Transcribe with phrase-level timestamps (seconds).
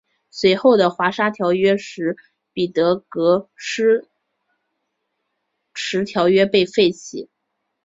[0.31, 2.17] 随后的华沙条约使
[2.53, 4.07] 彼得戈施
[5.75, 7.29] 迟条约被废弃。